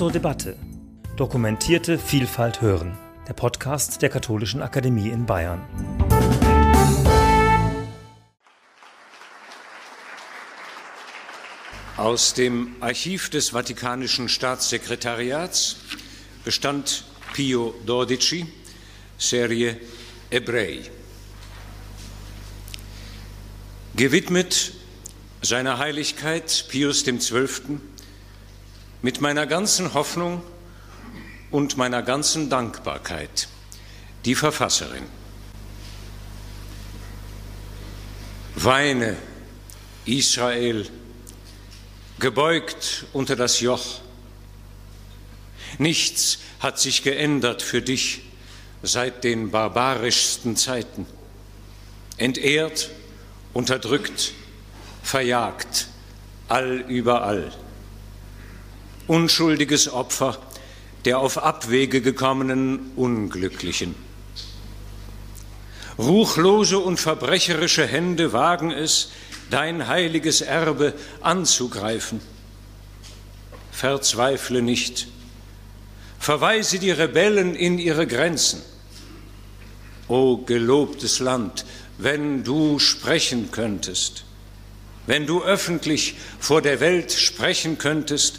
[0.00, 0.56] zur Debatte.
[1.18, 2.96] Dokumentierte Vielfalt hören.
[3.28, 5.60] Der Podcast der Katholischen Akademie in Bayern.
[11.98, 15.76] Aus dem Archiv des Vatikanischen Staatssekretariats
[16.46, 17.04] bestand
[17.34, 18.46] Pio XII,
[19.18, 19.78] Serie
[20.30, 20.80] Ebrei.
[23.96, 24.72] Gewidmet
[25.42, 27.80] seiner Heiligkeit Pius XII.
[29.02, 30.42] Mit meiner ganzen Hoffnung
[31.50, 33.48] und meiner ganzen Dankbarkeit,
[34.24, 35.04] die Verfasserin.
[38.54, 39.16] Weine,
[40.04, 40.86] Israel,
[42.18, 44.00] gebeugt unter das Joch.
[45.78, 48.22] Nichts hat sich geändert für dich
[48.82, 51.06] seit den barbarischsten Zeiten.
[52.18, 52.90] Entehrt,
[53.54, 54.32] unterdrückt,
[55.02, 55.86] verjagt,
[56.48, 57.52] allüberall.
[59.10, 60.38] Unschuldiges Opfer
[61.04, 63.96] der auf Abwege gekommenen Unglücklichen.
[65.98, 69.10] Ruchlose und verbrecherische Hände wagen es,
[69.50, 72.20] dein heiliges Erbe anzugreifen.
[73.72, 75.08] Verzweifle nicht,
[76.20, 78.62] verweise die Rebellen in ihre Grenzen.
[80.06, 81.64] O gelobtes Land,
[81.98, 84.22] wenn du sprechen könntest,
[85.08, 88.38] wenn du öffentlich vor der Welt sprechen könntest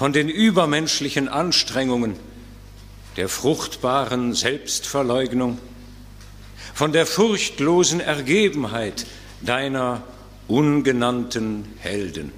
[0.00, 2.16] von den übermenschlichen Anstrengungen
[3.18, 5.58] der fruchtbaren Selbstverleugnung,
[6.72, 9.04] von der furchtlosen Ergebenheit
[9.42, 10.02] deiner
[10.48, 12.32] ungenannten Helden.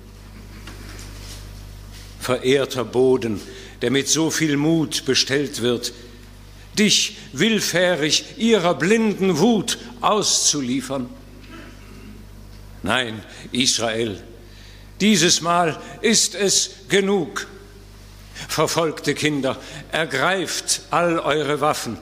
[2.18, 3.40] Verehrter Boden,
[3.80, 5.92] der mit so viel Mut bestellt wird,
[6.77, 11.08] dich willfährig ihrer blinden Wut auszuliefern.
[12.83, 14.20] Nein, Israel,
[15.00, 17.46] dieses Mal ist es genug.
[18.48, 19.59] Verfolgte Kinder,
[19.91, 21.98] ergreift all eure Waffen,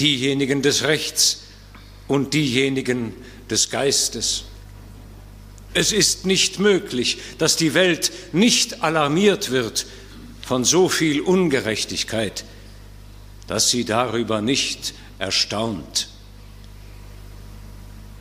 [0.00, 1.42] diejenigen des Rechts
[2.08, 3.14] und diejenigen
[3.50, 4.44] des Geistes.
[5.74, 9.86] Es ist nicht möglich, dass die Welt nicht alarmiert wird
[10.42, 12.44] von so viel Ungerechtigkeit,
[13.46, 16.08] dass sie darüber nicht erstaunt.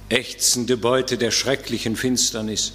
[0.08, 2.74] Ächzende Beute der schrecklichen Finsternis.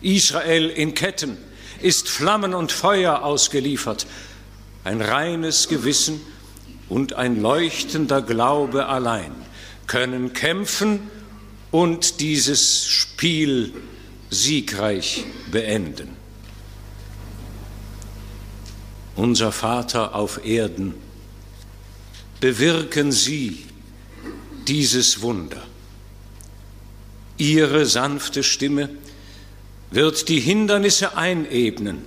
[0.00, 1.38] Israel in Ketten
[1.80, 4.06] ist Flammen und Feuer ausgeliefert.
[4.84, 6.20] Ein reines Gewissen
[6.88, 9.32] und ein leuchtender Glaube allein
[9.86, 11.00] können kämpfen
[11.70, 13.74] und dieses Spiel
[14.30, 16.16] siegreich beenden.
[19.16, 20.94] Unser Vater auf Erden,
[22.40, 23.64] bewirken Sie
[24.68, 25.62] dieses Wunder.
[27.36, 28.90] Ihre sanfte Stimme
[29.90, 32.04] wird die Hindernisse einebnen,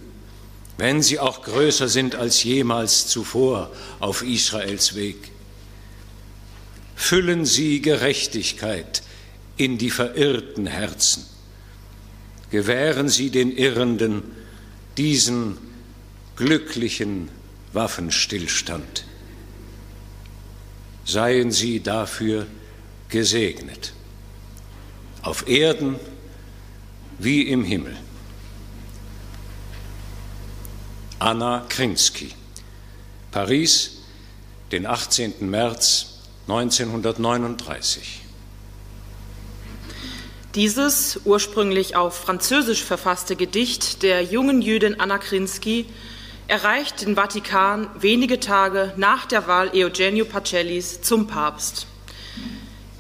[0.78, 5.32] wenn sie auch größer sind als jemals zuvor auf Israels Weg.
[6.96, 9.02] Füllen Sie Gerechtigkeit
[9.58, 11.26] in die verirrten Herzen
[12.52, 14.24] gewähren Sie den Irrenden
[14.98, 15.58] diesen
[16.36, 17.30] glücklichen
[17.74, 19.06] Waffenstillstand.
[21.06, 22.46] Seien Sie dafür
[23.10, 23.94] gesegnet,
[25.24, 25.96] auf Erden
[27.24, 27.96] wie im Himmel.
[31.20, 32.32] Anna Krinsky,
[33.32, 34.02] Paris,
[34.72, 35.34] den 18.
[35.42, 38.22] März 1939.
[40.56, 45.86] Dieses ursprünglich auf Französisch verfasste Gedicht der jungen Jüdin Anna Krinsky
[46.48, 51.86] erreicht den Vatikan wenige Tage nach der Wahl Eugenio Pacellis zum Papst.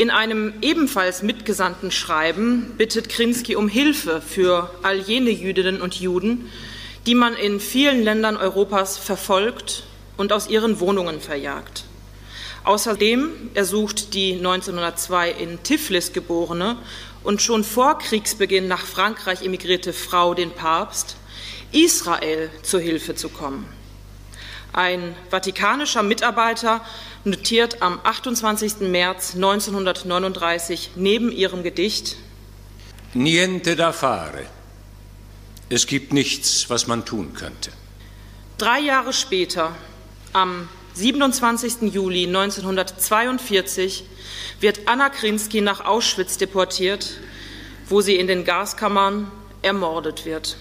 [0.01, 6.49] In einem ebenfalls mitgesandten Schreiben bittet Krinsky um Hilfe für all jene Jüdinnen und Juden,
[7.05, 9.83] die man in vielen Ländern Europas verfolgt
[10.17, 11.83] und aus ihren Wohnungen verjagt.
[12.63, 16.77] Außerdem ersucht die 1902 in Tiflis geborene
[17.23, 21.15] und schon vor Kriegsbeginn nach Frankreich emigrierte Frau den Papst,
[21.71, 23.80] Israel zu Hilfe zu kommen.
[24.73, 26.81] Ein vatikanischer Mitarbeiter
[27.25, 28.79] notiert am 28.
[28.81, 32.17] März 1939 neben ihrem Gedicht
[33.13, 34.45] Niente da fare.
[35.67, 37.71] Es gibt nichts, was man tun könnte.
[38.57, 39.75] Drei Jahre später,
[40.31, 41.93] am 27.
[41.93, 44.05] Juli 1942,
[44.61, 47.17] wird Anna Krinsky nach Auschwitz deportiert,
[47.89, 49.29] wo sie in den Gaskammern
[49.61, 50.55] ermordet wird.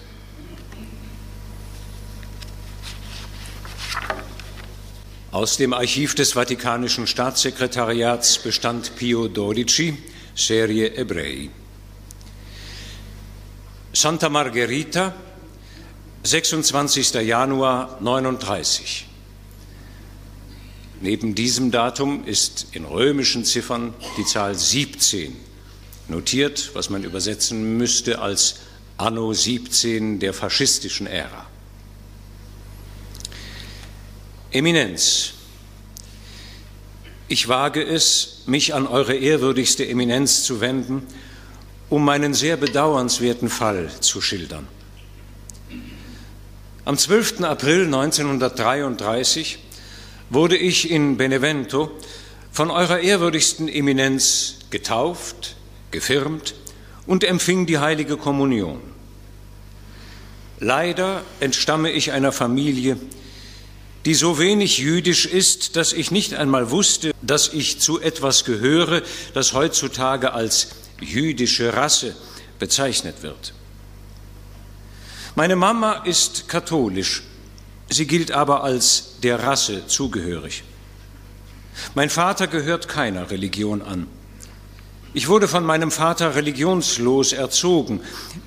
[5.31, 9.97] Aus dem Archiv des Vatikanischen Staatssekretariats bestand Pio XII,
[10.35, 11.49] Serie Ebrei.
[13.93, 15.15] Santa Margherita,
[16.23, 17.13] 26.
[17.13, 19.07] Januar 39.
[20.99, 25.33] Neben diesem Datum ist in römischen Ziffern die Zahl 17
[26.09, 28.55] notiert, was man übersetzen müsste als
[28.97, 31.47] Anno 17 der faschistischen Ära.
[34.51, 35.33] Eminenz,
[37.29, 41.07] ich wage es, mich an eure ehrwürdigste Eminenz zu wenden,
[41.89, 44.67] um meinen sehr bedauernswerten Fall zu schildern.
[46.83, 47.43] Am 12.
[47.43, 49.59] April 1933
[50.29, 51.91] wurde ich in Benevento
[52.51, 55.55] von eurer ehrwürdigsten Eminenz getauft,
[55.91, 56.55] gefirmt
[57.05, 58.81] und empfing die heilige Kommunion.
[60.59, 62.97] Leider entstamme ich einer Familie,
[64.05, 69.03] die so wenig jüdisch ist, dass ich nicht einmal wusste, dass ich zu etwas gehöre,
[69.33, 70.69] das heutzutage als
[70.99, 72.15] jüdische Rasse
[72.59, 73.53] bezeichnet wird.
[75.35, 77.23] Meine Mama ist katholisch,
[77.89, 80.63] sie gilt aber als der Rasse zugehörig.
[81.95, 84.07] Mein Vater gehört keiner Religion an.
[85.13, 88.01] Ich wurde von meinem Vater religionslos erzogen,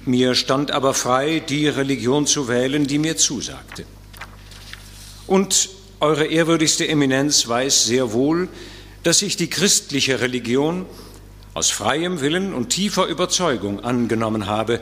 [0.04, 3.84] mir stand aber frei, die Religion zu wählen, die mir zusagte.
[5.26, 5.70] Und
[6.04, 8.50] Eure ehrwürdigste Eminenz weiß sehr wohl,
[9.04, 10.84] dass ich die christliche Religion
[11.54, 14.80] aus freiem Willen und tiefer Überzeugung angenommen habe,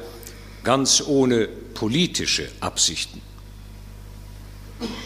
[0.65, 3.21] ganz ohne politische Absichten.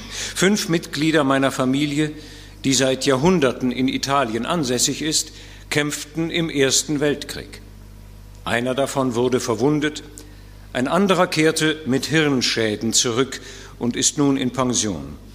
[0.08, 2.12] Fünf Mitglieder meiner Familie,
[2.64, 5.32] die seit Jahrhunderten in Italien ansässig ist,
[5.68, 7.60] kämpften im Ersten Weltkrieg.
[8.46, 10.02] Einer davon wurde verwundet,
[10.72, 13.40] ein anderer kehrte mit Hirnschäden zurück
[13.78, 15.25] und ist nun in Pension.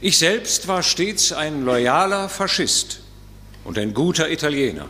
[0.00, 3.00] Ich selbst war stets ein loyaler Faschist
[3.64, 4.88] und ein guter Italiener.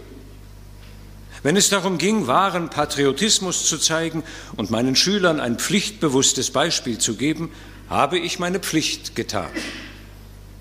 [1.43, 4.25] Wenn es darum ging, wahren Patriotismus zu zeigen
[4.57, 7.51] und meinen Schülern ein pflichtbewusstes Beispiel zu geben,
[7.89, 9.51] habe ich meine Pflicht getan.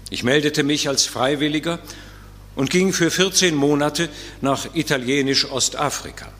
[0.09, 1.79] Ich meldete mich als Freiwilliger
[2.55, 4.09] und ging für 14 Monate
[4.41, 6.31] nach italienisch-Ostafrika.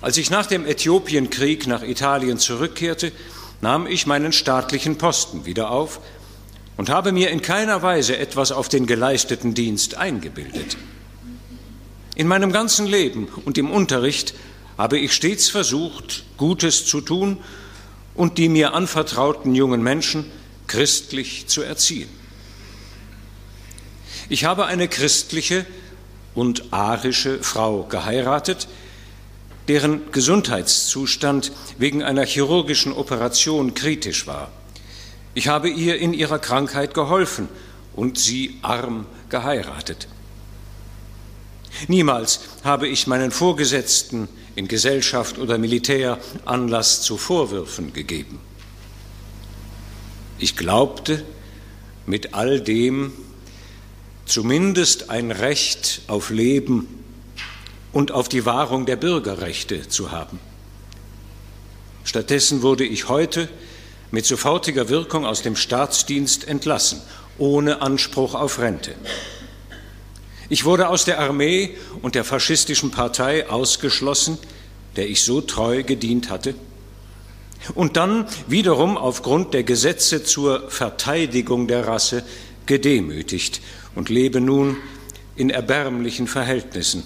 [0.00, 3.10] Als ich nach dem Äthiopienkrieg nach Italien zurückkehrte,
[3.60, 6.00] nahm ich meinen staatlichen Posten wieder auf
[6.76, 10.76] und habe mir in keiner Weise etwas auf den geleisteten Dienst eingebildet.
[12.14, 14.34] In meinem ganzen Leben und im Unterricht
[14.78, 17.38] habe ich stets versucht, Gutes zu tun
[18.14, 20.30] und die mir anvertrauten jungen Menschen
[20.66, 22.08] christlich zu erziehen.
[24.28, 25.66] Ich habe eine christliche
[26.34, 28.66] und arische Frau geheiratet,
[29.68, 34.50] deren Gesundheitszustand wegen einer chirurgischen Operation kritisch war.
[35.36, 37.50] Ich habe ihr in ihrer Krankheit geholfen
[37.94, 40.08] und sie arm geheiratet.
[41.88, 48.40] Niemals habe ich meinen Vorgesetzten in Gesellschaft oder Militär Anlass zu Vorwürfen gegeben.
[50.38, 51.22] Ich glaubte,
[52.06, 53.12] mit all dem
[54.24, 56.88] zumindest ein Recht auf Leben
[57.92, 60.40] und auf die Wahrung der Bürgerrechte zu haben.
[62.04, 63.50] Stattdessen wurde ich heute
[64.10, 67.00] mit sofortiger Wirkung aus dem Staatsdienst entlassen,
[67.38, 68.94] ohne Anspruch auf Rente.
[70.48, 74.38] Ich wurde aus der Armee und der faschistischen Partei ausgeschlossen,
[74.94, 76.54] der ich so treu gedient hatte,
[77.74, 82.22] und dann wiederum aufgrund der Gesetze zur Verteidigung der Rasse
[82.66, 83.60] gedemütigt
[83.94, 84.76] und lebe nun
[85.34, 87.04] in erbärmlichen Verhältnissen,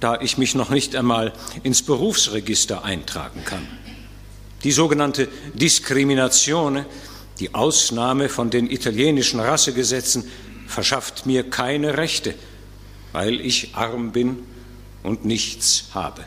[0.00, 3.66] da ich mich noch nicht einmal ins Berufsregister eintragen kann.
[4.64, 6.84] Die sogenannte Diskrimination,
[7.38, 10.24] die Ausnahme von den italienischen Rassegesetzen,
[10.66, 12.34] verschafft mir keine Rechte,
[13.12, 14.38] weil ich arm bin
[15.02, 16.24] und nichts habe.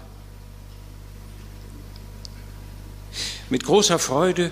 [3.50, 4.52] Mit großer Freude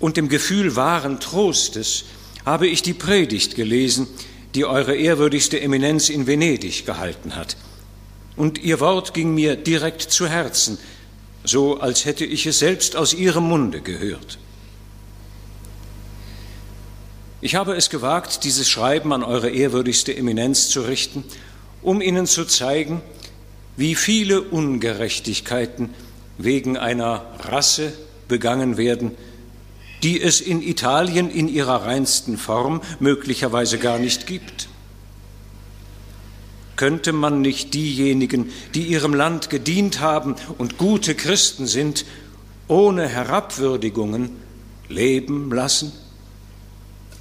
[0.00, 2.04] und dem Gefühl wahren Trostes
[2.44, 4.06] habe ich die Predigt gelesen,
[4.54, 7.56] die Eure ehrwürdigste Eminenz in Venedig gehalten hat.
[8.36, 10.78] Und Ihr Wort ging mir direkt zu Herzen,
[11.44, 14.38] so als hätte ich es selbst aus ihrem Munde gehört.
[17.42, 21.24] Ich habe es gewagt, dieses Schreiben an Eure ehrwürdigste Eminenz zu richten,
[21.82, 23.02] um Ihnen zu zeigen,
[23.76, 25.90] wie viele Ungerechtigkeiten
[26.38, 27.92] wegen einer Rasse
[28.28, 29.12] begangen werden,
[30.02, 34.68] die es in Italien in ihrer reinsten Form möglicherweise gar nicht gibt.
[36.84, 42.04] Könnte man nicht diejenigen, die ihrem Land gedient haben und gute Christen sind,
[42.68, 44.28] ohne Herabwürdigungen
[44.90, 45.92] leben lassen?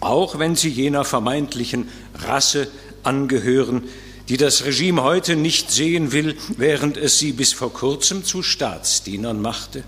[0.01, 2.67] Auch wenn sie jener vermeintlichen Rasse
[3.03, 3.83] angehören,
[4.27, 9.41] die das Regime heute nicht sehen will, während es sie bis vor kurzem zu Staatsdienern
[9.41, 9.85] machte?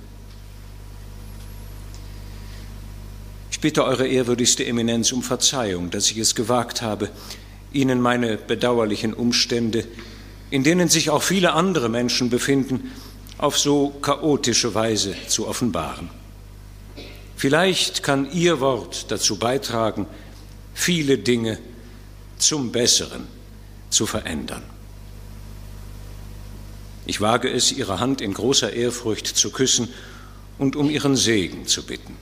[3.66, 7.10] bitte Eure ehrwürdigste Eminenz um Verzeihung, dass ich es gewagt habe,
[7.76, 9.86] Ihnen meine bedauerlichen Umstände,
[10.50, 12.92] in denen sich auch viele andere Menschen befinden,
[13.38, 16.10] auf so chaotische Weise zu offenbaren.
[17.36, 20.08] Vielleicht kann Ihr Wort dazu beitragen,
[20.74, 21.60] viele Dinge
[22.38, 23.28] zum Besseren
[23.90, 24.64] zu verändern.
[27.06, 29.90] Ich wage es, Ihre Hand in großer Ehrfurcht zu küssen
[30.58, 32.16] und um Ihren Segen zu bitten.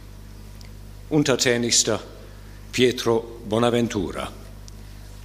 [1.10, 2.02] Untertänigster
[2.72, 4.32] Pietro Bonaventura,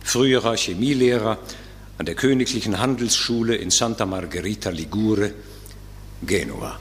[0.09, 1.39] früherer Chemielehrer
[1.99, 5.35] an der Königlichen Handelsschule in Santa Margherita Ligure,
[6.23, 6.79] Genua.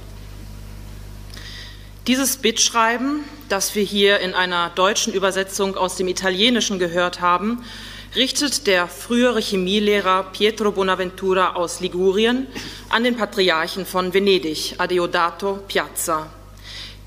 [2.08, 7.64] Dieses Bittschreiben, das wir hier in einer deutschen Übersetzung aus dem Italienischen gehört haben,
[8.16, 12.48] richtet der frühere Chemielehrer Pietro Bonaventura aus Ligurien
[12.88, 16.28] an den Patriarchen von Venedig, Adeodato Piazza.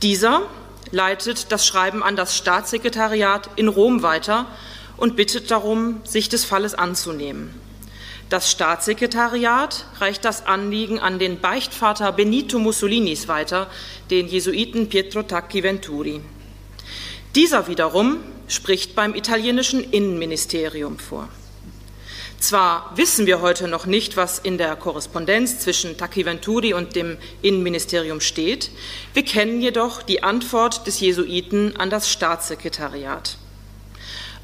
[0.02, 0.42] Dieser
[0.90, 4.46] leitet das Schreiben an das Staatssekretariat in Rom weiter
[5.00, 7.52] und bittet darum, sich des Falles anzunehmen.
[8.28, 13.68] Das Staatssekretariat reicht das Anliegen an den Beichtvater Benito Mussolinis weiter,
[14.10, 16.20] den Jesuiten Pietro Tacchi Venturi.
[17.34, 21.28] Dieser wiederum spricht beim italienischen Innenministerium vor.
[22.38, 27.18] Zwar wissen wir heute noch nicht, was in der Korrespondenz zwischen Tacchi Venturi und dem
[27.42, 28.70] Innenministerium steht,
[29.12, 33.36] wir kennen jedoch die Antwort des Jesuiten an das Staatssekretariat.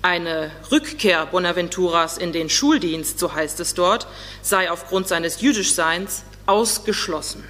[0.07, 4.07] Eine Rückkehr Bonaventuras in den Schuldienst, so heißt es dort,
[4.41, 7.43] sei aufgrund seines Jüdischseins ausgeschlossen.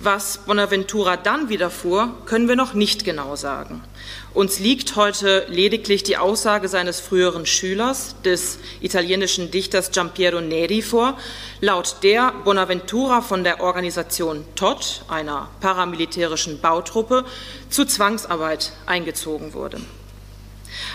[0.00, 3.84] Was Bonaventura dann widerfuhr, können wir noch nicht genau sagen.
[4.32, 11.18] Uns liegt heute lediglich die Aussage seines früheren Schülers, des italienischen Dichters Giampiero Neri, vor,
[11.60, 17.26] laut der Bonaventura von der Organisation TOT, einer paramilitärischen Bautruppe,
[17.68, 19.82] zur Zwangsarbeit eingezogen wurde.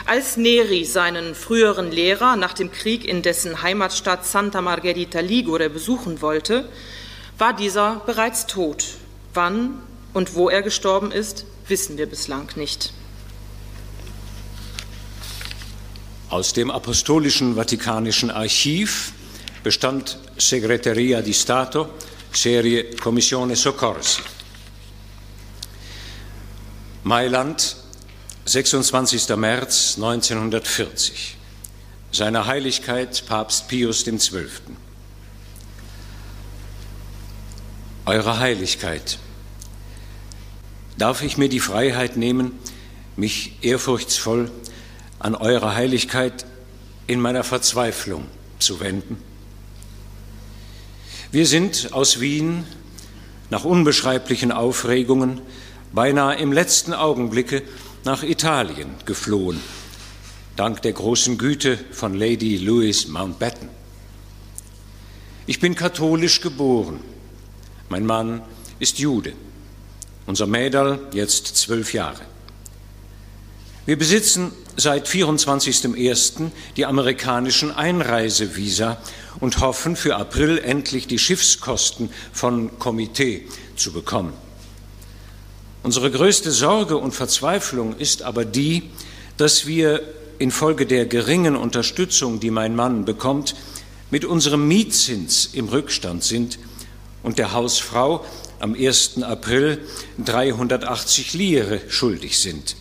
[0.06, 6.22] Als Neri seinen früheren Lehrer nach dem Krieg in dessen Heimatstadt Santa Margherita Ligure besuchen
[6.22, 6.68] wollte,
[7.38, 8.86] war dieser bereits tot.
[9.34, 9.82] Wann
[10.14, 12.94] und wo er gestorben ist, wissen wir bislang nicht.
[16.30, 19.12] Aus dem Apostolischen Vatikanischen Archiv
[19.64, 21.90] bestand Segreteria di Stato,
[22.32, 24.22] Serie Commissione Soccorsi.
[27.04, 27.76] Mailand,
[28.46, 29.36] 26.
[29.36, 31.38] März 1940.
[32.12, 34.48] Seiner Heiligkeit Papst Pius XII.
[38.06, 39.20] Eure Heiligkeit,
[40.98, 42.54] darf ich mir die Freiheit nehmen,
[43.16, 44.50] mich ehrfurchtsvoll
[45.20, 46.46] an Eure Heiligkeit
[47.06, 48.26] in meiner Verzweiflung
[48.58, 49.18] zu wenden?
[51.32, 52.66] Wir sind aus Wien
[53.52, 55.42] nach unbeschreiblichen Aufregungen
[55.94, 57.62] beinahe im letzten Augenblicke
[58.04, 59.60] nach Italien geflohen,
[60.56, 63.70] dank der großen Güte von Lady Louise Mountbatten.
[65.48, 67.00] Ich bin katholisch geboren
[67.92, 68.42] mein Mann
[68.80, 69.34] ist Jude.
[70.26, 72.22] Unser Mädel jetzt zwölf Jahre.
[73.86, 76.52] Wir besitzen seit 24.01.
[76.78, 78.98] die amerikanischen Einreisevisa
[79.42, 84.32] und hoffen für April endlich die Schiffskosten von Komitee zu bekommen.
[85.84, 88.90] Unsere größte Sorge und Verzweiflung ist aber die,
[89.38, 90.02] dass wir
[90.38, 93.56] infolge der geringen Unterstützung, die mein Mann bekommt,
[94.12, 96.60] mit unserem Mietzins im Rückstand sind
[97.24, 98.24] und der Hausfrau
[98.60, 99.24] am 1.
[99.24, 99.80] April
[100.24, 102.76] 380 Lire schuldig sind.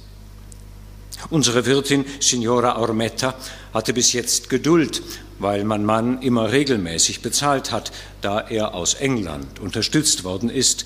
[1.30, 3.35] Unsere Wirtin Signora Ormetta
[3.73, 5.02] hatte bis jetzt Geduld,
[5.38, 10.85] weil mein Mann immer regelmäßig bezahlt hat, da er aus England unterstützt worden ist,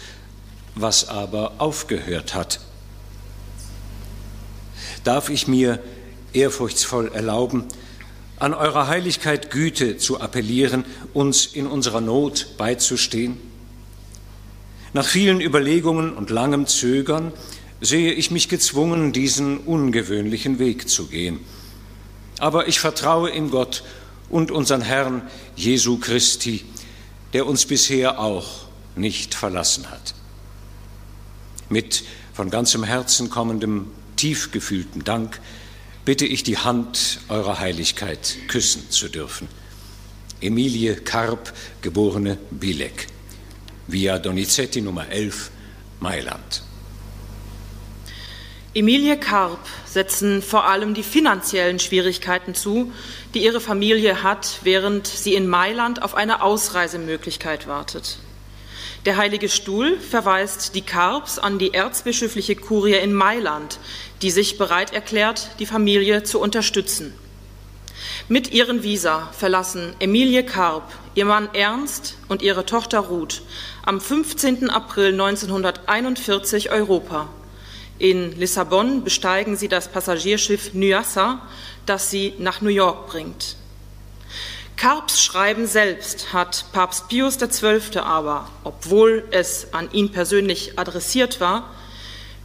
[0.75, 2.61] was aber aufgehört hat.
[5.05, 5.83] Darf ich mir
[6.33, 7.65] ehrfurchtsvoll erlauben,
[8.39, 13.37] an eurer Heiligkeit Güte zu appellieren, uns in unserer Not beizustehen?
[14.93, 17.33] Nach vielen Überlegungen und langem Zögern
[17.81, 21.41] sehe ich mich gezwungen, diesen ungewöhnlichen Weg zu gehen.
[22.39, 23.85] Aber ich vertraue in Gott
[24.31, 25.23] und unseren Herrn
[25.57, 26.65] Jesu Christi,
[27.33, 28.67] der uns bisher auch
[28.97, 30.15] nicht verlassen hat.
[31.75, 35.41] Mit von ganzem Herzen kommendem, tief gefühlten Dank
[36.05, 39.49] bitte ich die Hand eurer Heiligkeit küssen zu dürfen.
[40.41, 41.53] Emilie Karp,
[41.83, 43.09] geborene Bilek,
[43.89, 45.51] via Donizetti Nummer 11,
[45.99, 46.63] Mailand.
[48.73, 52.93] Emilie Karp setzen vor allem die finanziellen Schwierigkeiten zu,
[53.35, 58.19] die ihre Familie hat, während sie in Mailand auf eine Ausreisemöglichkeit wartet.
[59.05, 63.79] Der Heilige Stuhl verweist die Karps an die erzbischöfliche Kurie in Mailand,
[64.23, 67.13] die sich bereit erklärt, die Familie zu unterstützen.
[68.29, 73.43] Mit ihren Visa verlassen Emilie Karp, ihr Mann Ernst und ihre Tochter Ruth
[73.85, 74.71] am 15.
[74.71, 77.29] April 1941 Europa.
[77.99, 81.43] In Lissabon besteigen sie das Passagierschiff Nyassa,
[81.85, 83.57] das sie nach New York bringt.
[84.77, 87.99] Karps Schreiben selbst hat Papst Pius XII.
[87.99, 91.71] aber, obwohl es an ihn persönlich adressiert war,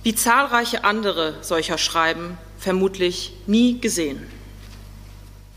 [0.03, 4.25] wie zahlreiche andere solcher Schreiben vermutlich nie gesehen.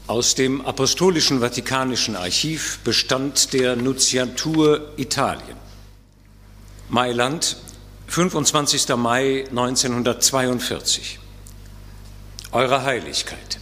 [0.06, 5.56] Aus dem Apostolischen Vatikanischen Archiv bestand der Nunziatur Italien.
[6.88, 7.56] Mailand,
[8.08, 8.88] 25.
[8.96, 11.18] Mai 1942.
[12.50, 13.58] Eure Heiligkeit.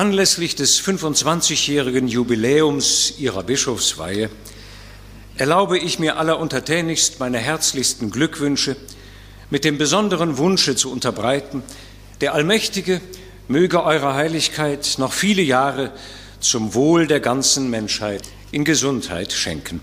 [0.00, 4.30] Anlässlich des 25-jährigen Jubiläums Ihrer Bischofsweihe
[5.36, 8.76] erlaube ich mir alleruntertänigst meine herzlichsten Glückwünsche
[9.50, 11.62] mit dem besonderen Wunsche zu unterbreiten,
[12.22, 13.02] der Allmächtige
[13.46, 15.92] möge Eure Heiligkeit noch viele Jahre
[16.40, 19.82] zum Wohl der ganzen Menschheit in Gesundheit schenken.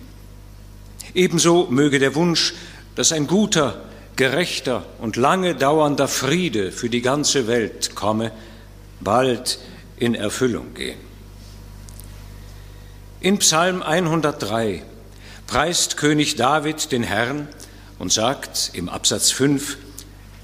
[1.14, 2.56] Ebenso möge der Wunsch,
[2.96, 8.32] dass ein guter, gerechter und lange dauernder Friede für die ganze Welt komme,
[9.00, 9.60] bald
[9.98, 11.00] in Erfüllung gehen.
[13.20, 14.84] In Psalm 103
[15.48, 17.48] preist König David den Herrn
[18.00, 19.78] und sagt im Absatz 5,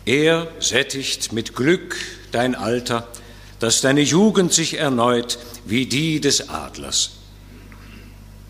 [0.05, 1.95] er sättigt mit Glück
[2.31, 3.07] dein Alter,
[3.59, 7.11] dass deine Jugend sich erneut wie die des Adlers.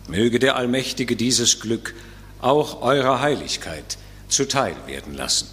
[0.08, 1.94] Möge der Allmächtige dieses Glück
[2.40, 5.48] auch eurer Heiligkeit zuteil werden lassen.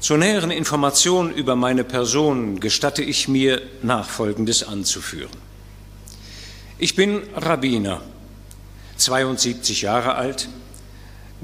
[0.00, 5.30] Zur näheren Information über meine Person gestatte ich mir Nachfolgendes anzuführen.
[6.78, 8.02] Ich bin Rabbiner,
[8.98, 10.48] 72 Jahre alt,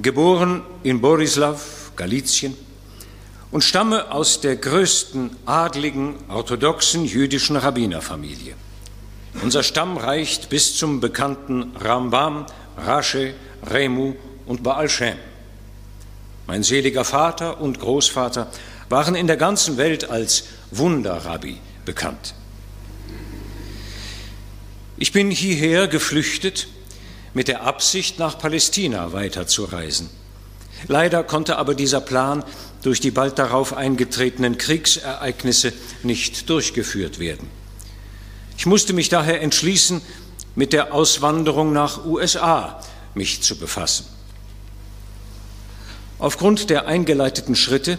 [0.01, 2.55] geboren in Borislav, Galizien
[3.51, 8.55] und stamme aus der größten adligen orthodoxen jüdischen Rabbinerfamilie.
[9.43, 12.45] Unser Stamm reicht bis zum bekannten Rambam,
[12.77, 13.33] Rashi,
[13.65, 14.15] Remu
[14.47, 15.17] und Baal Shem.
[16.47, 18.51] Mein seliger Vater und Großvater
[18.89, 22.35] waren in der ganzen Welt als Wunderrabbi bekannt.
[24.97, 26.69] Ich bin hierher geflüchtet
[27.35, 30.11] mit der Absicht, nach Palästina weiterzureisen.
[30.89, 32.45] Leider konnte aber dieser Plan
[32.83, 37.49] durch die bald darauf eingetretenen Kriegsereignisse nicht durchgeführt werden.
[38.59, 40.03] Ich musste mich daher entschließen,
[40.55, 42.83] mit der Auswanderung nach USA
[43.15, 44.07] mich zu befassen.
[46.23, 47.99] Aufgrund der eingeleiteten Schritte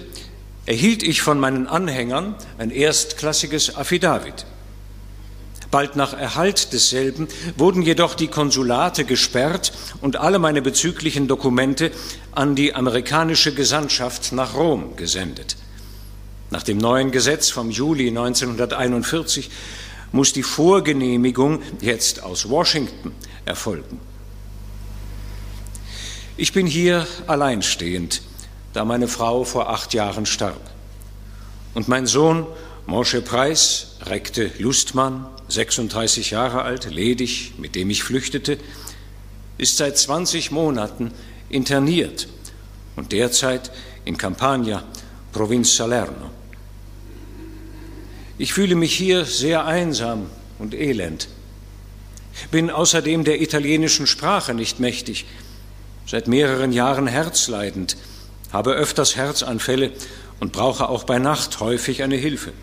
[0.65, 4.45] erhielt ich von meinen Anhängern ein erstklassiges Affidavit.
[5.71, 11.91] Bald nach Erhalt desselben wurden jedoch die Konsulate gesperrt und alle meine bezüglichen Dokumente
[12.31, 15.57] an die amerikanische Gesandtschaft nach Rom gesendet.
[16.49, 19.49] Nach dem neuen Gesetz vom Juli 1941
[20.13, 23.11] muss die Vorgenehmigung jetzt aus Washington
[23.43, 23.99] erfolgen.
[26.35, 28.23] Ich bin hier alleinstehend,
[28.73, 30.61] da meine Frau vor acht Jahren starb.
[31.75, 32.47] Und mein Sohn
[32.87, 38.57] Mosche Preis, Rekte Lustmann, 36 Jahre alt, ledig, mit dem ich flüchtete,
[39.59, 41.11] ist seit 20 Monaten
[41.49, 42.27] interniert
[42.95, 43.71] und derzeit
[44.03, 44.83] in Campania,
[45.33, 46.31] Provinz Salerno.
[48.39, 50.25] Ich fühle mich hier sehr einsam
[50.57, 51.29] und elend,
[52.49, 55.25] bin außerdem der italienischen Sprache nicht mächtig
[56.05, 57.97] seit mehreren Jahren herzleidend,
[58.51, 59.91] habe öfters Herzanfälle
[60.39, 62.53] und brauche auch bei Nacht häufig eine Hilfe.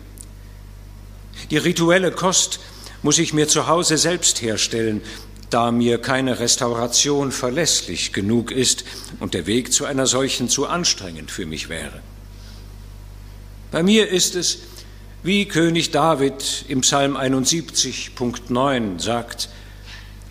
[1.49, 2.59] Die rituelle Kost
[3.01, 5.01] muss ich mir zu Hause selbst herstellen,
[5.49, 8.85] da mir keine Restauration verlässlich genug ist
[9.19, 12.01] und der Weg zu einer solchen zu anstrengend für mich wäre.
[13.71, 14.59] Bei mir ist es,
[15.23, 19.49] wie König David im Psalm 71, Punkt 9 sagt,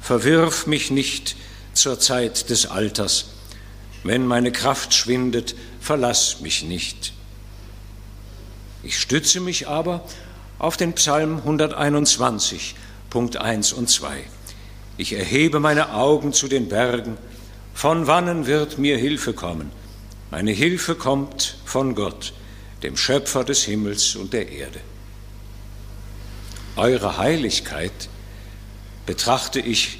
[0.00, 1.36] Verwirf mich nicht
[1.80, 3.26] zur Zeit des Alters.
[4.04, 7.12] Wenn meine Kraft schwindet, verlass mich nicht.
[8.82, 10.04] Ich stütze mich aber
[10.58, 12.74] auf den Psalm 121,
[13.08, 14.22] Punkt 1 und 2.
[14.98, 17.16] Ich erhebe meine Augen zu den Bergen.
[17.72, 19.72] Von wannen wird mir Hilfe kommen?
[20.30, 22.34] Meine Hilfe kommt von Gott,
[22.82, 24.80] dem Schöpfer des Himmels und der Erde.
[26.76, 28.08] Eure Heiligkeit
[29.06, 29.99] betrachte ich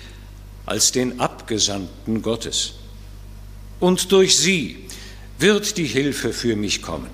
[0.70, 2.74] als den Abgesandten Gottes.
[3.80, 4.87] Und durch sie
[5.37, 7.11] wird die Hilfe für mich kommen.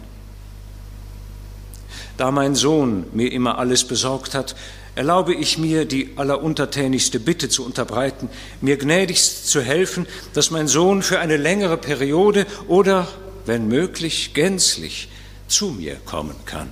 [2.19, 4.57] Da mein Sohn mir immer alles besorgt hat,
[4.95, 8.29] erlaube ich mir, die alleruntertänigste Bitte zu unterbreiten,
[8.61, 13.09] mir gnädigst zu helfen, dass mein Sohn für eine längere Periode oder,
[13.47, 15.09] wenn möglich, gänzlich
[15.49, 16.71] zu mir kommen kann.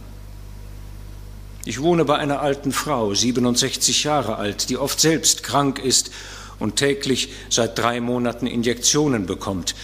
[1.65, 6.11] Ich wohne bei einer alten Frau, 67 Jahre alt, die oft selbst krank ist
[6.59, 9.75] und täglich seit drei Monaten Injektionen bekommt,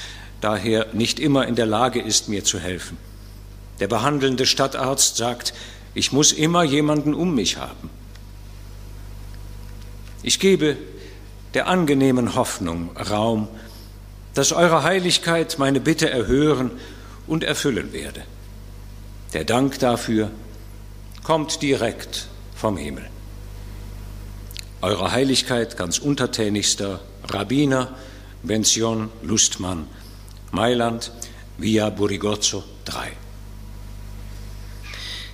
[0.40, 2.96] daher nicht immer in der Lage ist, mir zu helfen.
[3.80, 5.54] Der behandelnde Stadtarzt sagt,
[5.94, 7.90] ich muss immer jemanden um mich haben.
[10.22, 10.76] Ich gebe
[11.54, 13.48] der angenehmen Hoffnung Raum,
[14.34, 16.70] dass Eure Heiligkeit meine Bitte erhören
[17.26, 18.22] und erfüllen werde.
[19.32, 20.30] Der Dank dafür
[21.24, 23.09] kommt direkt vom Himmel.
[24.82, 27.88] Eure Heiligkeit ganz untertänigster Rabbiner
[28.42, 29.86] Benzion Lustmann,
[30.52, 31.12] Mailand,
[31.58, 33.12] Via Burigozzo 3.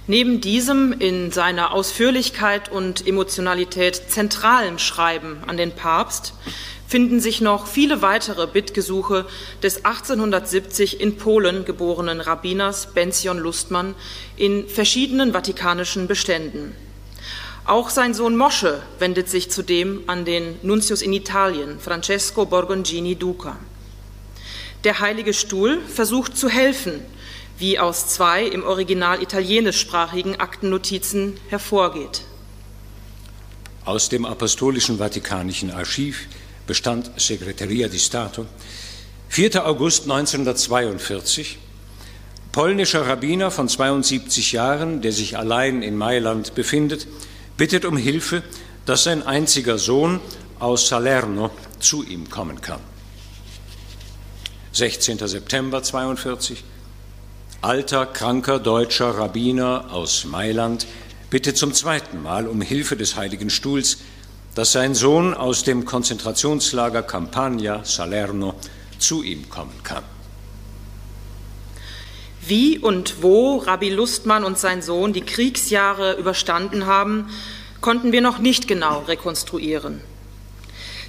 [0.09, 6.35] Neben diesem in seiner Ausführlichkeit und Emotionalität zentralen Schreiben an den Papst
[6.89, 9.27] finden sich noch viele weitere Bittgesuche
[9.63, 13.95] des 1870 in Polen geborenen Rabbiners Benzion Lustmann
[14.37, 16.75] in verschiedenen vatikanischen Beständen.
[17.67, 23.59] Auch sein Sohn Mosche wendet sich zudem an den Nuntius in Italien, Francesco Borgongini Duca.
[24.85, 27.01] Der Heilige Stuhl versucht zu helfen,
[27.59, 32.23] wie aus zwei im Original italienischsprachigen Aktennotizen hervorgeht.
[33.85, 36.29] Aus dem Apostolischen Vatikanischen Archiv
[36.69, 38.47] bestand Secretaria di Stato,
[39.29, 39.67] 4.
[39.67, 41.59] August 1942,
[42.53, 47.09] polnischer Rabbiner von 72 Jahren, der sich allein in Mailand befindet,
[47.57, 48.43] bittet um Hilfe,
[48.85, 50.21] dass sein einziger Sohn
[50.59, 52.81] aus Salerno zu ihm kommen kann.
[54.73, 55.19] 16.
[55.27, 56.63] September 1942,
[57.63, 60.87] alter, kranker deutscher Rabbiner aus Mailand
[61.31, 63.99] bittet zum zweiten Mal um Hilfe des Heiligen Stuhls,
[64.55, 68.55] dass sein Sohn aus dem Konzentrationslager Campagna Salerno
[68.99, 70.05] zu ihm kommen kann.
[72.47, 77.29] Wie und wo Rabbi Lustmann und sein Sohn die Kriegsjahre überstanden haben,
[77.81, 80.01] konnten wir noch nicht genau rekonstruieren.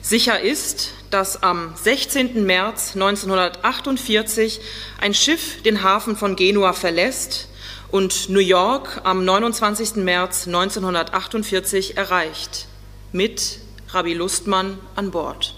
[0.01, 2.43] Sicher ist, dass am 16.
[2.43, 4.61] März 1948
[4.99, 7.49] ein Schiff den Hafen von Genua verlässt
[7.91, 9.97] und New York am 29.
[9.97, 12.65] März 1948 erreicht,
[13.11, 15.56] mit Rabbi Lustmann an Bord.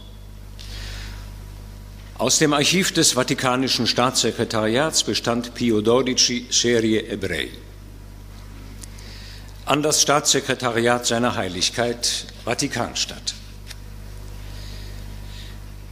[2.20, 7.48] Aus dem Archiv des Vatikanischen Staatssekretariats bestand Pio XII Serie Ebrei.
[9.64, 13.36] An das Staatssekretariat seiner Heiligkeit Vatikanstadt.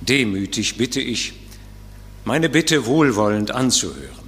[0.01, 1.31] Demütig bitte ich,
[2.25, 4.27] meine Bitte wohlwollend anzuhören.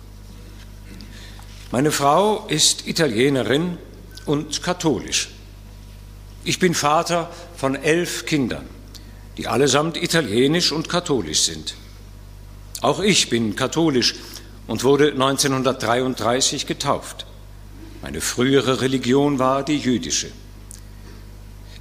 [1.69, 3.77] Meine Frau ist Italienerin
[4.25, 5.31] und katholisch.
[6.45, 8.67] Ich bin Vater von elf Kindern,
[9.35, 11.75] die allesamt italienisch und katholisch sind.
[12.81, 14.15] Auch ich bin katholisch
[14.67, 17.25] und wurde 1933 getauft.
[18.01, 20.31] Meine frühere Religion war die jüdische.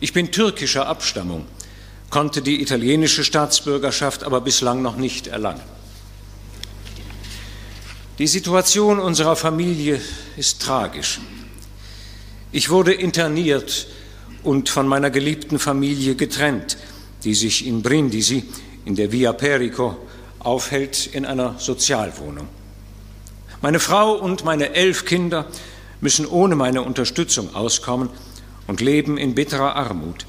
[0.00, 1.46] Ich bin türkischer Abstammung
[2.10, 5.62] konnte die italienische Staatsbürgerschaft aber bislang noch nicht erlangen.
[8.18, 10.00] Die Situation unserer Familie
[10.36, 11.20] ist tragisch.
[12.50, 13.86] Ich wurde interniert
[14.42, 16.78] und von meiner geliebten Familie getrennt,
[17.24, 18.44] die sich in Brindisi,
[18.84, 19.96] in der Via Perico,
[20.48, 22.48] aufhält in einer Sozialwohnung.
[23.60, 25.46] Meine Frau und meine elf Kinder
[26.00, 28.08] müssen ohne meine Unterstützung auskommen
[28.66, 30.24] und leben in bitterer Armut.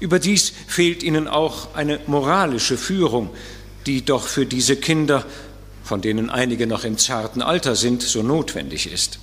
[0.00, 3.30] Überdies fehlt ihnen auch eine moralische Führung,
[3.84, 5.26] die doch für diese Kinder,
[5.82, 9.18] von denen einige noch im zarten Alter sind, so notwendig ist.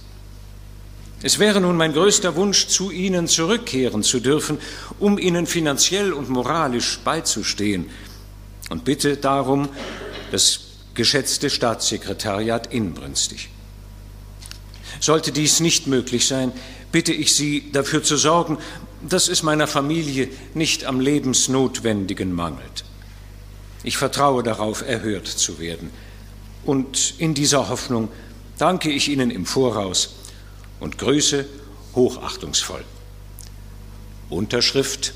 [1.24, 4.60] Es wäre nun mein größter Wunsch, zu ihnen zurückkehren zu dürfen,
[5.00, 7.90] um ihnen finanziell und moralisch beizustehen.
[8.72, 9.68] Und bitte darum
[10.32, 10.62] das
[10.94, 13.50] geschätzte Staatssekretariat inbrünstig.
[15.02, 16.54] Sollte dies nicht möglich sein,
[16.90, 18.58] bitte ich Sie, dafür zu sorgen,
[19.02, 22.86] dass es meiner Familie nicht am Lebensnotwendigen mangelt.
[23.84, 25.90] Ich vertraue darauf, erhört zu werden.
[26.64, 28.08] Und in dieser Hoffnung
[28.58, 30.16] danke ich Ihnen im Voraus
[30.80, 31.46] und grüße
[31.94, 32.86] hochachtungsvoll.
[34.30, 35.14] Unterschrift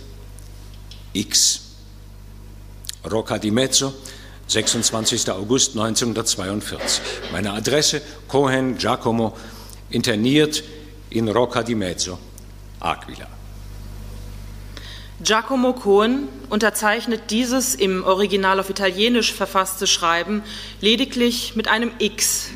[1.13, 1.64] X.
[3.09, 3.93] Rocca di Mezzo,
[4.47, 5.29] 26.
[5.29, 7.01] August 1942.
[7.31, 9.35] Meine Adresse Cohen Giacomo,
[9.89, 10.63] interniert
[11.09, 12.17] in Rocca di Mezzo,
[12.79, 13.27] Aquila.
[15.23, 20.43] Giacomo Cohen unterzeichnet dieses im Original auf Italienisch verfasste Schreiben
[20.81, 22.49] lediglich mit einem X.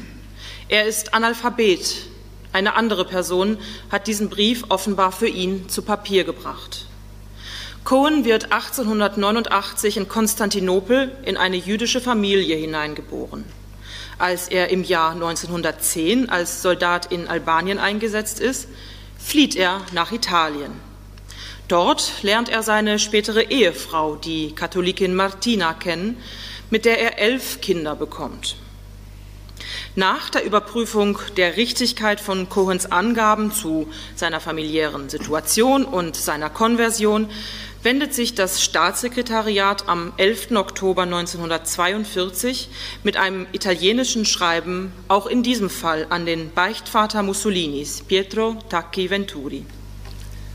[0.68, 2.10] Er ist Analphabet
[2.52, 3.58] Eine andere Person
[3.92, 6.89] hat diesen Brief offenbar für ihn zu Papier gebracht.
[7.84, 13.46] Cohen wird 1889 in Konstantinopel in eine jüdische Familie hineingeboren.
[14.18, 18.68] Als er im Jahr 1910 als Soldat in Albanien eingesetzt ist,
[19.18, 20.74] flieht er nach Italien.
[21.70, 26.18] Dort lernt er seine spätere Ehefrau, die Katholikin Martina, kennen,
[26.70, 28.56] mit der er elf Kinder bekommt.
[30.00, 37.28] Nach der Überprüfung der Richtigkeit von Cohens Angaben zu seiner familiären Situation und seiner Konversion
[37.84, 40.52] wendet sich das Staatssekretariat am 11.
[40.52, 42.70] Oktober 1942
[43.04, 49.66] mit einem italienischen Schreiben auch in diesem Fall an den Beichtvater Mussolinis, Pietro Tacchi Venturi.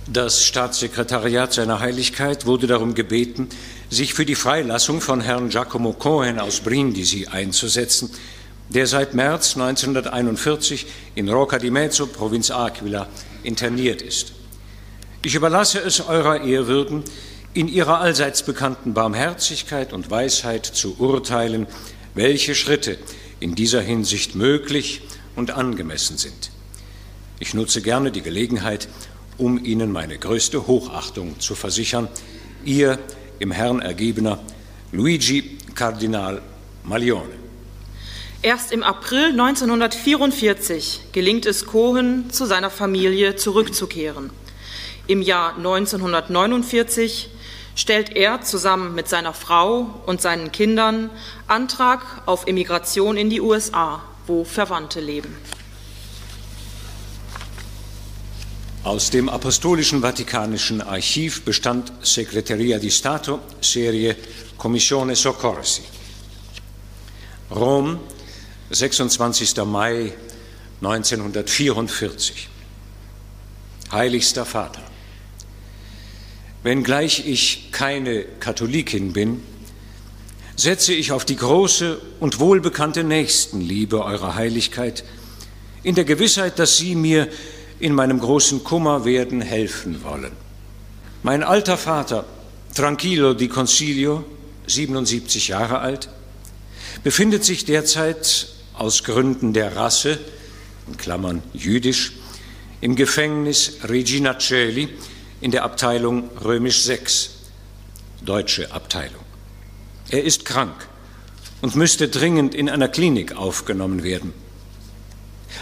[0.07, 3.51] Das Staatssekretariat seiner Heiligkeit wurde darum gebeten,
[3.91, 8.11] sich für die Freilassung von Herrn Giacomo Cohen aus Brindisi einzusetzen,
[8.69, 13.09] der seit März 1941 in Rocca di Mezzo, Provinz Aquila,
[13.43, 14.33] interniert ist.
[15.23, 17.05] Ich überlasse es eurer Ehrwürden,
[17.55, 21.67] in ihrer allseits bekannten Barmherzigkeit und Weisheit zu urteilen,
[22.15, 22.99] welche Schritte
[23.41, 25.03] in dieser Hinsicht möglich
[25.37, 26.51] und angemessen sind.
[27.39, 28.89] Ich nutze gerne die Gelegenheit,
[29.39, 32.09] um Ihnen meine größte Hochachtung zu versichern.
[32.65, 32.99] Ihr
[33.39, 34.41] im Herrn ergebener
[34.93, 36.41] Luigi Kardinal
[36.85, 37.44] Maglione.
[38.45, 44.29] Erst im April 1944 gelingt es Cohen, zu seiner Familie zurückzukehren.
[45.07, 47.31] Im Jahr 1949
[47.75, 51.09] stellt er zusammen mit seiner Frau und seinen Kindern
[51.47, 55.35] Antrag auf Emigration in die USA, wo Verwandte leben.
[58.83, 64.15] Aus dem Apostolischen Vatikanischen Archiv bestand Segreteria di Stato, Serie
[64.59, 65.81] Commissione Soccorsi.
[67.51, 68.01] Rom,
[68.75, 69.57] 26.
[69.65, 70.13] Mai
[70.83, 72.49] 1944.
[73.93, 74.83] Heiligster Vater.
[76.63, 79.43] Wenngleich ich keine Katholikin bin,
[80.57, 85.05] setze ich auf die große und wohlbekannte Nächstenliebe eurer Heiligkeit,
[85.83, 87.29] in der Gewissheit, dass Sie mir
[87.79, 90.33] in meinem großen Kummer werden helfen wollen.
[91.23, 92.25] Mein alter Vater,
[92.75, 94.25] Tranquillo di Concilio,
[94.67, 96.09] 77 Jahre alt,
[97.03, 100.19] befindet sich derzeit aus Gründen der Rasse,
[100.87, 102.13] in Klammern jüdisch,
[102.81, 104.89] im Gefängnis Regina Celi,
[105.41, 107.31] in der Abteilung Römisch 6,
[108.23, 109.25] deutsche Abteilung.
[110.11, 110.75] Er ist krank
[111.63, 114.35] und müsste dringend in einer Klinik aufgenommen werden.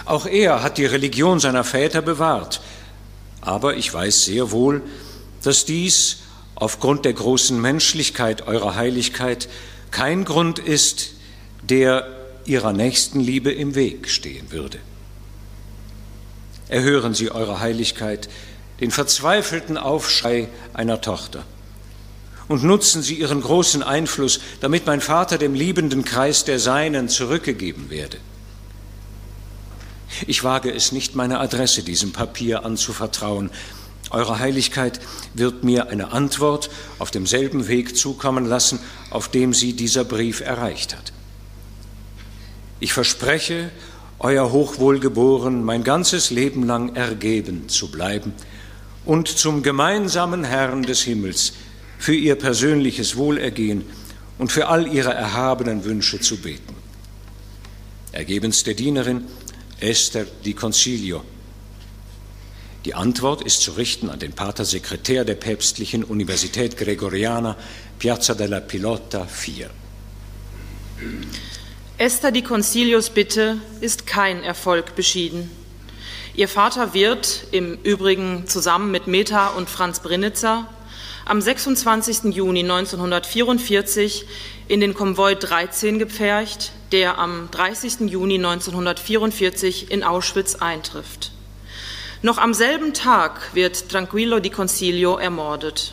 [0.05, 2.61] Auch er hat die Religion seiner Väter bewahrt,
[3.41, 4.83] aber ich weiß sehr wohl,
[5.43, 6.19] dass dies
[6.55, 9.49] aufgrund der großen Menschlichkeit eurer Heiligkeit
[9.91, 11.13] kein Grund ist,
[11.63, 14.79] der ihrer Nächstenliebe im Weg stehen würde.
[16.69, 18.29] Erhören Sie, Eure Heiligkeit,
[18.81, 21.45] den verzweifelten Aufschrei einer Tochter.
[22.49, 27.91] Und nutzen Sie Ihren großen Einfluss, damit mein Vater dem liebenden Kreis der Seinen zurückgegeben
[27.91, 28.19] werde.
[30.27, 33.51] Ich wage es nicht, meine Adresse diesem Papier anzuvertrauen.
[34.11, 35.01] Eure Heiligkeit
[35.35, 38.79] wird mir eine Antwort auf demselben Weg zukommen lassen,
[39.11, 41.13] auf dem sie dieser Brief erreicht hat.
[42.83, 43.71] Ich verspreche,
[44.19, 48.33] euer Hochwohlgeboren mein ganzes Leben lang ergeben zu bleiben
[49.05, 51.53] und zum gemeinsamen Herrn des Himmels
[52.01, 53.85] für ihr persönliches Wohlergehen
[54.37, 56.75] und für all ihre erhabenen Wünsche zu beten.
[58.11, 59.29] Ergebenste Dienerin
[59.79, 61.23] Esther Di Concilio.
[62.85, 67.57] Die Antwort ist zu richten an den Pater Sekretär der Päpstlichen Universität Gregoriana,
[68.01, 69.71] Piazza della Pilota 4.
[72.03, 75.49] Esther Di Concilios Bitte ist kein Erfolg beschieden.
[76.35, 80.67] Ihr Vater wird, im Übrigen zusammen mit Meta und Franz Brinitzer,
[81.27, 82.35] am 26.
[82.35, 84.25] Juni 1944
[84.67, 88.11] in den Konvoi 13 gepfercht, der am 30.
[88.11, 91.31] Juni 1944 in Auschwitz eintrifft.
[92.21, 95.93] Noch am selben Tag wird Tranquillo di Concilio ermordet.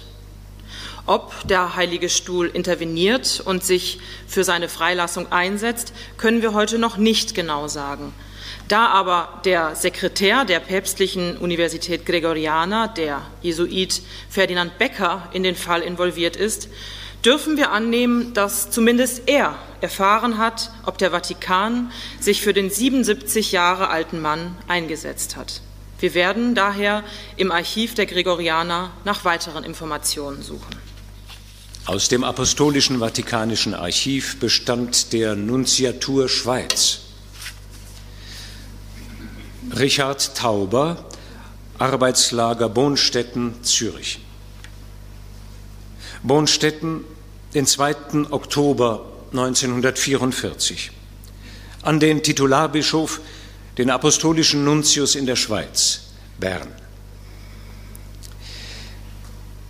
[1.09, 6.97] Ob der Heilige Stuhl interveniert und sich für seine Freilassung einsetzt, können wir heute noch
[6.97, 8.13] nicht genau sagen.
[8.67, 15.81] Da aber der Sekretär der Päpstlichen Universität Gregoriana, der Jesuit Ferdinand Becker, in den Fall
[15.81, 16.69] involviert ist,
[17.25, 23.51] dürfen wir annehmen, dass zumindest er erfahren hat, ob der Vatikan sich für den 77
[23.51, 25.61] Jahre alten Mann eingesetzt hat.
[25.99, 27.03] Wir werden daher
[27.35, 30.77] im Archiv der Gregorianer nach weiteren Informationen suchen.
[31.89, 36.99] Aus dem Apostolischen Vatikanischen Archiv bestand der Nunziatur Schweiz
[39.75, 41.03] Richard Tauber,
[41.79, 44.19] Arbeitslager Bonstetten, Zürich.
[46.21, 47.05] Bonstetten,
[47.55, 48.29] den 2.
[48.29, 50.91] Oktober 1944.
[51.81, 53.19] An den Titularbischof,
[53.79, 56.01] den apostolischen Nuntius in der Schweiz,
[56.39, 56.67] Bern.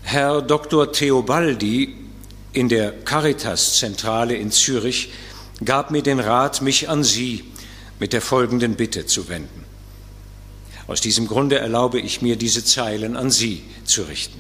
[0.02, 0.92] Herr Dr.
[0.92, 2.09] Theobaldi
[2.54, 5.12] in der Caritas-Zentrale in Zürich
[5.64, 7.44] gab mir den Rat, mich an Sie
[8.00, 9.66] mit der folgenden Bitte zu wenden.
[10.88, 14.40] Aus diesem Grunde erlaube ich mir, diese Zeilen an Sie zu richten.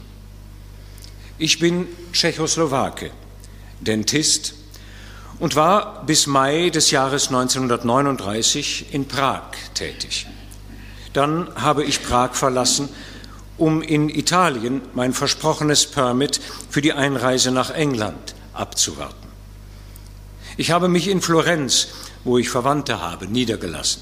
[1.37, 3.11] Ich bin Tschechoslowake,
[3.79, 4.55] Dentist
[5.39, 10.25] und war bis Mai des Jahres 1939 in Prag tätig.
[11.13, 12.89] Dann habe ich Prag verlassen,
[13.59, 19.27] um in Italien mein versprochenes Permit für die Einreise nach England abzuwarten.
[20.57, 21.87] Ich habe mich in Florenz,
[22.23, 24.01] wo ich Verwandte habe, niedergelassen.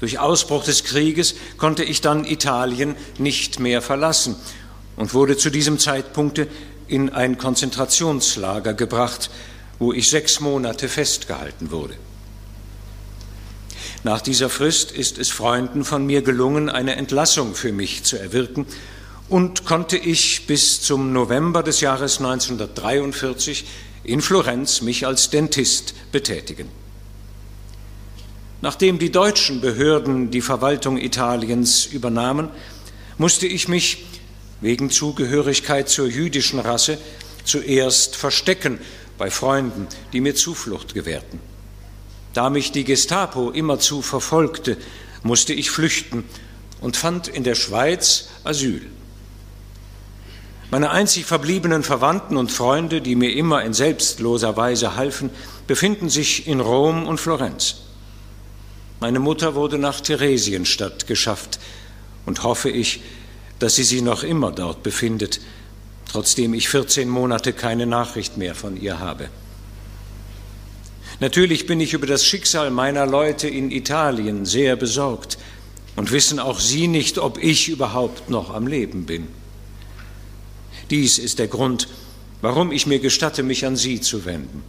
[0.00, 4.36] Durch Ausbruch des Krieges konnte ich dann Italien nicht mehr verlassen
[4.96, 6.40] und wurde zu diesem Zeitpunkt
[6.88, 9.30] in ein Konzentrationslager gebracht,
[9.78, 11.94] wo ich sechs Monate festgehalten wurde.
[14.06, 18.64] Nach dieser Frist ist es Freunden von mir gelungen, eine Entlassung für mich zu erwirken
[19.28, 23.64] und konnte ich bis zum November des Jahres 1943
[24.04, 26.68] in Florenz mich als Dentist betätigen.
[28.62, 32.50] Nachdem die deutschen Behörden die Verwaltung Italiens übernahmen,
[33.18, 34.04] musste ich mich
[34.60, 36.98] wegen Zugehörigkeit zur jüdischen Rasse
[37.42, 38.78] zuerst verstecken
[39.18, 41.55] bei Freunden, die mir Zuflucht gewährten.
[42.36, 44.76] Da mich die Gestapo immerzu verfolgte,
[45.22, 46.22] musste ich flüchten
[46.82, 48.82] und fand in der Schweiz Asyl.
[50.70, 55.30] Meine einzig verbliebenen Verwandten und Freunde, die mir immer in selbstloser Weise halfen,
[55.66, 57.76] befinden sich in Rom und Florenz.
[59.00, 61.58] Meine Mutter wurde nach Theresienstadt geschafft
[62.26, 63.00] und hoffe ich,
[63.60, 65.40] dass sie sich noch immer dort befindet,
[66.06, 69.30] trotzdem ich 14 Monate keine Nachricht mehr von ihr habe.
[71.18, 75.38] Natürlich bin ich über das Schicksal meiner Leute in Italien sehr besorgt
[75.96, 79.28] und wissen auch Sie nicht, ob ich überhaupt noch am Leben bin.
[80.90, 81.88] Dies ist der Grund,
[82.42, 84.62] warum ich mir gestatte, mich an Sie zu wenden.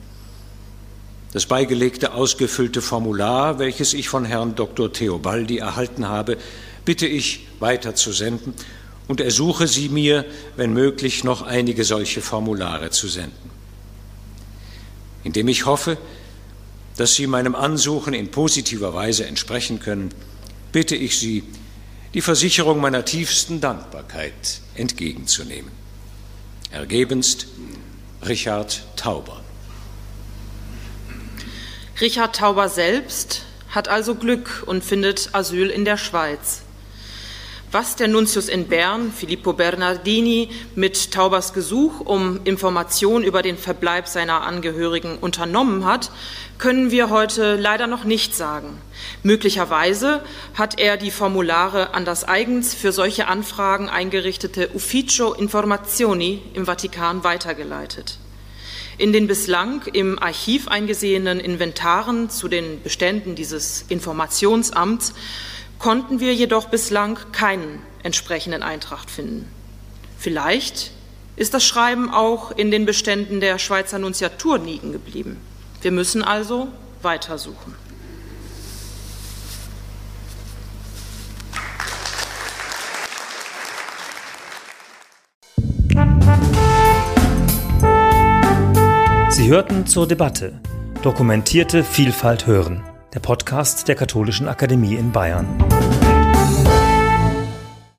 [1.33, 4.91] Das beigelegte ausgefüllte Formular, welches ich von Herrn Dr.
[4.91, 6.37] Theobaldi erhalten habe,
[6.85, 8.53] bitte ich weiterzusenden
[9.09, 13.51] und ersuche Sie mir, wenn möglich, noch einige solche Formulare zu senden.
[15.25, 15.97] Indem ich hoffe,
[16.97, 20.09] dass Sie meinem Ansuchen in positiver Weise entsprechen können,
[20.71, 21.43] bitte ich Sie,
[22.13, 25.71] die Versicherung meiner tiefsten Dankbarkeit entgegenzunehmen.
[26.71, 27.47] Ergebenst
[28.27, 29.41] Richard Tauber.
[32.01, 36.63] Richard Tauber selbst hat also Glück und findet Asyl in der Schweiz.
[37.69, 44.07] Was der Nuntius in Bern, Filippo Bernardini, mit Taubers Gesuch um Informationen über den Verbleib
[44.07, 46.09] seiner Angehörigen unternommen hat,
[46.59, 48.77] können wir heute leider noch nicht sagen.
[49.21, 50.21] Möglicherweise
[50.53, 57.25] hat er die Formulare an das eigens für solche Anfragen eingerichtete Ufficio Informazioni im Vatikan
[57.25, 58.17] weitergeleitet.
[58.97, 65.13] In den bislang im Archiv eingesehenen Inventaren zu den Beständen dieses Informationsamts
[65.79, 69.47] konnten wir jedoch bislang keinen entsprechenden Eintrag finden.
[70.17, 70.91] Vielleicht
[71.35, 75.37] ist das Schreiben auch in den Beständen der Schweizer Nunziatur liegen geblieben.
[75.81, 76.67] Wir müssen also
[77.01, 77.75] weitersuchen.
[89.29, 90.59] Sie hörten zur Debatte
[91.03, 92.83] Dokumentierte Vielfalt hören,
[93.17, 95.47] der Podcast der Katholischen Akademie in Bayern.